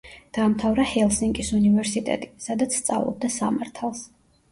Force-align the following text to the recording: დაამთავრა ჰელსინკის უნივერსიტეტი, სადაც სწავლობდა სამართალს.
დაამთავრა 0.35 0.85
ჰელსინკის 0.91 1.51
უნივერსიტეტი, 1.57 2.29
სადაც 2.47 2.79
სწავლობდა 2.79 3.31
სამართალს. 3.35 4.03